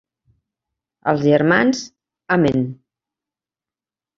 Els 1.11 1.21
germans: 1.27 1.83
Amén. 2.37 2.67